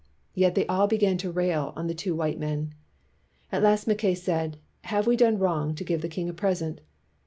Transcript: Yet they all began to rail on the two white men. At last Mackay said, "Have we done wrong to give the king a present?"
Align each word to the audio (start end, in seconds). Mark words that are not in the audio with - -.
Yet 0.33 0.55
they 0.55 0.65
all 0.65 0.87
began 0.87 1.17
to 1.19 1.31
rail 1.31 1.73
on 1.75 1.85
the 1.85 1.93
two 1.93 2.15
white 2.15 2.39
men. 2.39 2.73
At 3.51 3.61
last 3.61 3.85
Mackay 3.85 4.15
said, 4.15 4.57
"Have 4.85 5.05
we 5.05 5.15
done 5.15 5.37
wrong 5.37 5.75
to 5.75 5.83
give 5.83 6.01
the 6.01 6.09
king 6.09 6.27
a 6.27 6.33
present?" 6.33 6.81